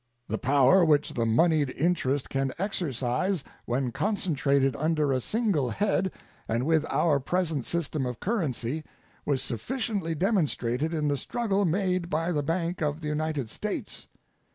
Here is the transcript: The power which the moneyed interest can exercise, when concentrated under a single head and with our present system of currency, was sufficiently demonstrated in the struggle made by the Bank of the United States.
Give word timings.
The 0.27 0.39
power 0.39 0.83
which 0.83 1.13
the 1.13 1.27
moneyed 1.27 1.69
interest 1.77 2.27
can 2.27 2.51
exercise, 2.57 3.43
when 3.65 3.91
concentrated 3.91 4.75
under 4.77 5.11
a 5.11 5.21
single 5.21 5.69
head 5.69 6.11
and 6.49 6.65
with 6.65 6.87
our 6.89 7.19
present 7.19 7.65
system 7.65 8.07
of 8.07 8.19
currency, 8.19 8.83
was 9.27 9.43
sufficiently 9.43 10.15
demonstrated 10.15 10.91
in 10.91 11.07
the 11.07 11.17
struggle 11.17 11.65
made 11.65 12.09
by 12.09 12.31
the 12.31 12.41
Bank 12.41 12.81
of 12.81 13.01
the 13.01 13.09
United 13.09 13.51
States. 13.51 14.07